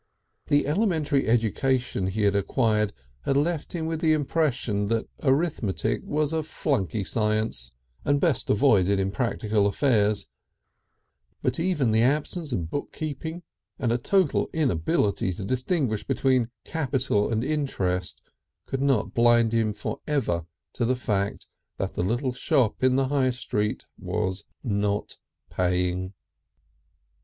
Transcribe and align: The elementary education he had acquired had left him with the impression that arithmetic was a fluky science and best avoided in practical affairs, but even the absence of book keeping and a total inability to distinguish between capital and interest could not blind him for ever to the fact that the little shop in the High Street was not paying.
The 0.47 0.65
elementary 0.65 1.27
education 1.27 2.07
he 2.07 2.23
had 2.23 2.35
acquired 2.35 2.91
had 3.21 3.37
left 3.37 3.73
him 3.73 3.85
with 3.85 4.01
the 4.01 4.13
impression 4.13 4.87
that 4.87 5.05
arithmetic 5.21 6.01
was 6.05 6.33
a 6.33 6.41
fluky 6.41 7.03
science 7.03 7.71
and 8.03 8.19
best 8.19 8.49
avoided 8.49 8.99
in 8.99 9.11
practical 9.11 9.67
affairs, 9.67 10.25
but 11.43 11.59
even 11.59 11.91
the 11.91 12.01
absence 12.01 12.51
of 12.51 12.71
book 12.71 12.91
keeping 12.91 13.43
and 13.77 13.91
a 13.91 13.99
total 13.99 14.49
inability 14.53 15.33
to 15.33 15.45
distinguish 15.45 16.03
between 16.03 16.49
capital 16.65 17.31
and 17.31 17.43
interest 17.43 18.23
could 18.65 18.81
not 18.81 19.13
blind 19.13 19.53
him 19.53 19.71
for 19.71 19.99
ever 20.07 20.47
to 20.73 20.83
the 20.83 20.95
fact 20.95 21.45
that 21.77 21.93
the 21.93 22.01
little 22.03 22.33
shop 22.33 22.83
in 22.83 22.95
the 22.95 23.09
High 23.09 23.29
Street 23.29 23.85
was 23.99 24.45
not 24.63 25.17
paying. 25.51 26.15